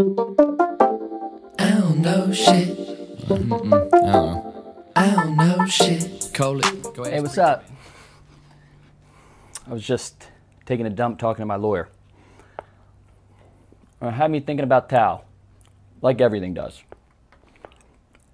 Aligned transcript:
I 0.00 0.02
don't 1.58 2.00
know 2.00 2.32
shit. 2.32 2.78
I 3.24 3.36
don't 3.36 3.68
know. 3.92 4.90
I 4.96 5.10
don't 5.10 5.36
know 5.36 5.66
shit. 5.66 6.30
Call 6.32 6.58
it. 6.58 6.94
Go 6.94 7.02
ahead. 7.02 7.12
Hey, 7.12 7.20
what's 7.20 7.36
up? 7.36 7.66
I 9.66 9.72
was 9.74 9.86
just 9.86 10.28
taking 10.64 10.86
a 10.86 10.90
dump 10.90 11.18
talking 11.18 11.42
to 11.42 11.46
my 11.46 11.56
lawyer. 11.56 11.90
It 14.00 14.12
had 14.12 14.30
me 14.30 14.40
thinking 14.40 14.64
about 14.64 14.88
Tao, 14.88 15.24
like 16.00 16.22
everything 16.22 16.54
does. 16.54 16.82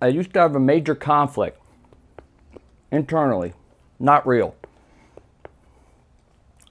I 0.00 0.08
used 0.08 0.34
to 0.34 0.40
have 0.40 0.56
a 0.56 0.60
major 0.60 0.96
conflict 0.96 1.60
internally, 2.90 3.52
not 4.00 4.26
real. 4.26 4.56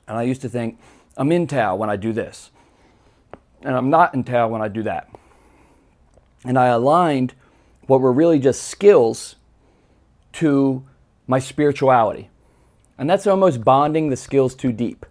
And 0.05 0.17
I 0.17 0.23
used 0.23 0.41
to 0.41 0.49
think, 0.49 0.79
I'm 1.15 1.31
in 1.31 1.47
Tao 1.47 1.77
when 1.77 1.89
I 1.89 1.95
do 1.95 2.11
this, 2.11 2.51
and 3.63 3.75
I'm 3.75 3.89
not 3.89 4.13
in 4.13 4.23
Tao 4.23 4.47
when 4.47 4.61
I 4.61 4.67
do 4.67 4.83
that. 4.83 5.09
And 6.45 6.57
I 6.57 6.67
aligned 6.67 7.33
what 7.87 8.01
were 8.01 8.13
really 8.13 8.39
just 8.39 8.63
skills 8.63 9.35
to 10.33 10.83
my 11.27 11.39
spirituality. 11.39 12.29
And 12.97 13.09
that's 13.09 13.27
almost 13.27 13.63
bonding 13.63 14.09
the 14.09 14.15
skills 14.15 14.55
too 14.55 14.71
deep. 14.71 15.05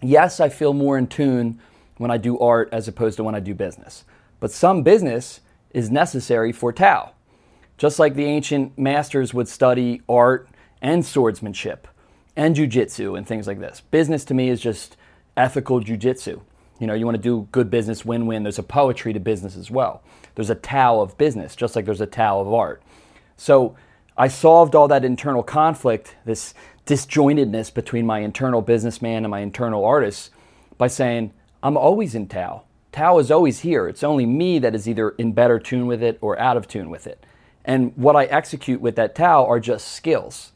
Yes, 0.00 0.40
I 0.40 0.48
feel 0.48 0.72
more 0.72 0.96
in 0.96 1.06
tune 1.06 1.60
when 1.96 2.10
I 2.10 2.16
do 2.16 2.38
art 2.38 2.68
as 2.72 2.88
opposed 2.88 3.16
to 3.16 3.24
when 3.24 3.34
I 3.34 3.40
do 3.40 3.54
business. 3.54 4.04
But 4.40 4.52
some 4.52 4.82
business 4.82 5.40
is 5.70 5.90
necessary 5.90 6.52
for 6.52 6.72
Tao. 6.72 7.12
Just 7.76 7.98
like 7.98 8.14
the 8.14 8.24
ancient 8.24 8.78
masters 8.78 9.34
would 9.34 9.48
study 9.48 10.02
art 10.08 10.48
and 10.80 11.04
swordsmanship 11.04 11.88
and 12.36 12.54
jujitsu 12.54 13.16
and 13.18 13.26
things 13.26 13.46
like 13.46 13.60
this. 13.60 13.80
Business 13.90 14.24
to 14.26 14.34
me 14.34 14.48
is 14.48 14.60
just 14.60 14.96
ethical 15.36 15.80
jujitsu. 15.80 16.40
You 16.78 16.86
know, 16.86 16.94
you 16.94 17.04
want 17.04 17.16
to 17.16 17.22
do 17.22 17.48
good 17.50 17.70
business, 17.70 18.04
win 18.04 18.26
win. 18.26 18.42
There's 18.42 18.58
a 18.58 18.62
poetry 18.62 19.12
to 19.12 19.20
business 19.20 19.56
as 19.56 19.70
well. 19.70 20.02
There's 20.34 20.50
a 20.50 20.54
Tao 20.54 21.00
of 21.00 21.18
business, 21.18 21.56
just 21.56 21.74
like 21.74 21.84
there's 21.84 22.00
a 22.00 22.06
Tao 22.06 22.40
of 22.40 22.52
art. 22.52 22.82
So 23.36 23.76
I 24.16 24.28
solved 24.28 24.74
all 24.74 24.88
that 24.88 25.04
internal 25.04 25.42
conflict, 25.42 26.16
this 26.24 26.54
disjointedness 26.86 27.72
between 27.74 28.06
my 28.06 28.20
internal 28.20 28.62
businessman 28.62 29.24
and 29.24 29.30
my 29.30 29.40
internal 29.40 29.84
artist, 29.84 30.30
by 30.76 30.86
saying, 30.86 31.32
I'm 31.62 31.76
always 31.76 32.14
in 32.14 32.28
Tao. 32.28 32.62
Tao 32.92 33.18
is 33.18 33.30
always 33.30 33.60
here. 33.60 33.88
It's 33.88 34.02
only 34.02 34.26
me 34.26 34.58
that 34.60 34.74
is 34.74 34.88
either 34.88 35.10
in 35.10 35.32
better 35.32 35.58
tune 35.58 35.86
with 35.86 36.02
it 36.02 36.18
or 36.20 36.38
out 36.38 36.56
of 36.56 36.66
tune 36.66 36.90
with 36.90 37.06
it. 37.06 37.24
And 37.64 37.92
what 37.96 38.16
I 38.16 38.24
execute 38.24 38.80
with 38.80 38.96
that 38.96 39.14
Tao 39.14 39.44
are 39.44 39.60
just 39.60 39.92
skills. 39.92 40.52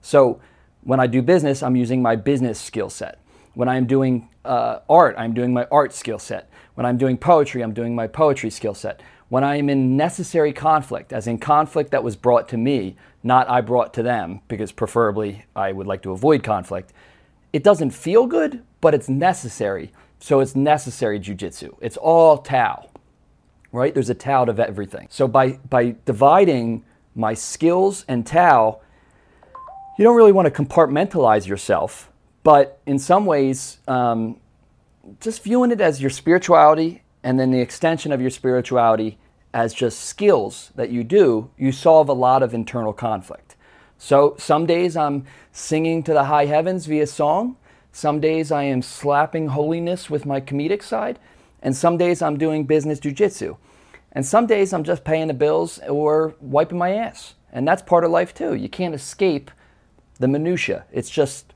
So 0.00 0.40
when 0.82 1.00
I 1.00 1.06
do 1.06 1.22
business, 1.22 1.62
I'm 1.62 1.76
using 1.76 2.02
my 2.02 2.16
business 2.16 2.60
skill 2.60 2.88
set. 2.88 3.18
When 3.54 3.68
I'm 3.68 3.86
doing 3.86 4.28
uh, 4.44 4.80
art, 4.88 5.14
I'm 5.18 5.32
doing 5.32 5.52
my 5.52 5.66
art 5.70 5.92
skill 5.92 6.18
set. 6.18 6.50
When 6.74 6.84
I'm 6.84 6.98
doing 6.98 7.16
poetry, 7.16 7.62
I'm 7.62 7.72
doing 7.72 7.94
my 7.94 8.06
poetry 8.06 8.50
skill 8.50 8.74
set. 8.74 9.00
When 9.28 9.42
I 9.42 9.56
am 9.56 9.68
in 9.68 9.96
necessary 9.96 10.52
conflict, 10.52 11.12
as 11.12 11.26
in 11.26 11.38
conflict 11.38 11.90
that 11.92 12.04
was 12.04 12.16
brought 12.16 12.48
to 12.50 12.56
me, 12.56 12.96
not 13.22 13.48
I 13.48 13.60
brought 13.60 13.94
to 13.94 14.02
them, 14.02 14.40
because 14.48 14.70
preferably 14.70 15.44
I 15.56 15.72
would 15.72 15.86
like 15.86 16.02
to 16.02 16.10
avoid 16.10 16.42
conflict, 16.42 16.92
it 17.52 17.62
doesn't 17.62 17.90
feel 17.90 18.26
good, 18.26 18.62
but 18.80 18.94
it's 18.94 19.08
necessary. 19.08 19.92
So 20.18 20.40
it's 20.40 20.56
necessary 20.56 21.20
jujitsu. 21.20 21.76
It's 21.80 21.96
all 21.96 22.38
Tao, 22.38 22.88
right? 23.72 23.94
There's 23.94 24.10
a 24.10 24.14
Tao 24.14 24.44
to 24.44 24.66
everything. 24.66 25.06
So 25.10 25.28
by, 25.28 25.52
by 25.70 25.96
dividing 26.04 26.84
my 27.14 27.34
skills 27.34 28.04
and 28.08 28.26
Tao, 28.26 28.80
you 29.98 30.04
don't 30.04 30.16
really 30.16 30.32
want 30.32 30.52
to 30.52 30.62
compartmentalize 30.62 31.46
yourself, 31.46 32.10
but 32.44 32.78
in 32.86 33.00
some 33.00 33.26
ways, 33.26 33.78
um, 33.88 34.38
just 35.20 35.42
viewing 35.42 35.72
it 35.72 35.80
as 35.80 36.00
your 36.00 36.10
spirituality 36.10 37.02
and 37.24 37.40
then 37.40 37.50
the 37.50 37.60
extension 37.60 38.12
of 38.12 38.20
your 38.20 38.30
spirituality 38.30 39.18
as 39.52 39.72
just 39.72 40.00
skills 40.00 40.70
that 40.74 40.90
you 40.90 41.02
do, 41.02 41.50
you 41.56 41.72
solve 41.72 42.08
a 42.08 42.12
lot 42.12 42.42
of 42.42 42.52
internal 42.54 42.92
conflict. 42.92 43.56
So 43.96 44.34
some 44.38 44.66
days 44.66 44.96
I'm 44.96 45.24
singing 45.52 46.02
to 46.02 46.12
the 46.12 46.24
high 46.24 46.46
heavens 46.46 46.86
via 46.86 47.06
song. 47.06 47.56
Some 47.92 48.20
days 48.20 48.52
I 48.52 48.64
am 48.64 48.82
slapping 48.82 49.48
holiness 49.48 50.10
with 50.10 50.26
my 50.26 50.40
comedic 50.40 50.82
side. 50.82 51.18
And 51.62 51.74
some 51.74 51.96
days 51.96 52.20
I'm 52.20 52.36
doing 52.36 52.64
business 52.64 53.00
jujitsu. 53.00 53.56
And 54.12 54.26
some 54.26 54.46
days 54.46 54.72
I'm 54.72 54.84
just 54.84 55.04
paying 55.04 55.28
the 55.28 55.34
bills 55.34 55.78
or 55.88 56.34
wiping 56.40 56.78
my 56.78 56.92
ass. 56.94 57.34
And 57.52 57.66
that's 57.66 57.82
part 57.82 58.04
of 58.04 58.10
life 58.10 58.34
too. 58.34 58.54
You 58.54 58.68
can't 58.68 58.94
escape 58.94 59.50
the 60.18 60.28
minutia. 60.28 60.84
It's 60.92 61.08
just 61.08 61.53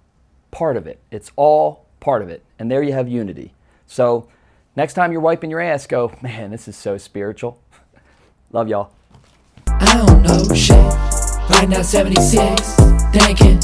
part 0.50 0.76
of 0.76 0.86
it. 0.86 1.00
It's 1.10 1.30
all 1.36 1.86
part 2.00 2.22
of 2.22 2.28
it. 2.28 2.44
And 2.58 2.70
there 2.70 2.82
you 2.82 2.92
have 2.92 3.08
unity. 3.08 3.54
So 3.86 4.28
next 4.76 4.94
time 4.94 5.12
you're 5.12 5.20
wiping 5.20 5.50
your 5.50 5.60
ass, 5.60 5.86
go, 5.86 6.12
man, 6.22 6.50
this 6.50 6.68
is 6.68 6.76
so 6.76 6.98
spiritual. 6.98 7.60
Love 8.52 8.68
y'all. 8.68 8.90
I 9.66 9.96
don't 9.96 10.22
know 10.22 10.54
shit. 10.54 10.76
Right 11.50 11.68
now 11.68 11.82
76, 11.82 12.76
thinking. 13.12 13.58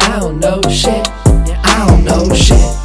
I 0.00 0.18
don't 0.20 0.38
know 0.38 0.60
shit. 0.70 1.06
I 1.08 1.86
don't 1.86 2.04
know 2.04 2.34
shit. 2.34 2.81